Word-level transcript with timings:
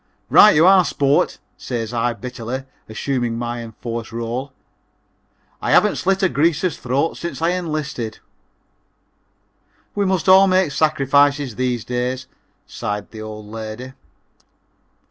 "Right 0.31 0.55
you 0.55 0.65
are, 0.65 0.83
sport," 0.83 1.37
says 1.57 1.93
I 1.93 2.13
bitterly, 2.13 2.63
assuming 2.89 3.37
my 3.37 3.61
enforced 3.61 4.11
role, 4.11 4.51
"I 5.61 5.69
haven't 5.69 5.97
slit 5.97 6.23
a 6.23 6.27
Greaser's 6.29 6.75
throat 6.79 7.17
since 7.17 7.39
I 7.39 7.49
enlisted." 7.49 8.17
"We 9.93 10.07
must 10.07 10.27
all 10.27 10.47
make 10.47 10.71
sacrifices 10.71 11.55
these 11.55 11.85
days," 11.85 12.25
sighed 12.65 13.11
the 13.11 13.21
old 13.21 13.45
lady. 13.45 13.93